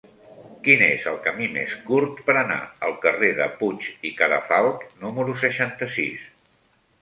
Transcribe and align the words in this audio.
Quin 0.67 0.79
és 0.85 1.03
el 1.09 1.17
camí 1.25 1.49
més 1.57 1.75
curt 1.89 2.23
per 2.29 2.35
anar 2.43 2.57
al 2.87 2.95
carrer 3.03 3.29
de 3.41 3.47
Puig 3.61 3.91
i 4.11 4.15
Cadafalch 4.23 4.89
número 5.05 5.37
seixanta-sis? 5.45 6.27